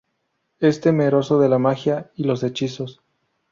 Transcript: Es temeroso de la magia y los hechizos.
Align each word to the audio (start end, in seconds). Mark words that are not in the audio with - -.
Es 0.69 0.81
temeroso 0.81 1.37
de 1.39 1.47
la 1.47 1.59
magia 1.59 2.09
y 2.15 2.23
los 2.23 2.41
hechizos. 2.41 3.03